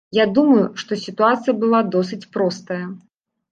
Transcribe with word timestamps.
Я 0.17 0.23
думаю, 0.37 0.63
што 0.83 0.97
сітуацыя 1.03 1.55
была 1.65 1.83
досыць 1.99 2.25
простая. 2.39 2.83